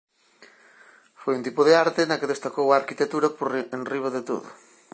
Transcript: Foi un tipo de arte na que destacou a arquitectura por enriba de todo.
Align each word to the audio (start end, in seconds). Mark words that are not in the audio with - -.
Foi 1.21 1.33
un 1.35 1.45
tipo 1.47 1.61
de 1.67 1.73
arte 1.85 2.01
na 2.05 2.19
que 2.19 2.31
destacou 2.33 2.67
a 2.69 2.79
arquitectura 2.81 3.27
por 3.37 3.47
enriba 3.77 4.09
de 4.15 4.21
todo. 4.29 4.47